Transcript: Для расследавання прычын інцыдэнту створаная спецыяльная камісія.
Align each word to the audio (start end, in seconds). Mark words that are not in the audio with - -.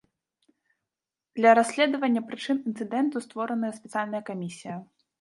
Для 1.41 1.51
расследавання 1.59 2.21
прычын 2.31 2.57
інцыдэнту 2.73 3.25
створаная 3.29 3.73
спецыяльная 3.81 4.27
камісія. 4.35 4.75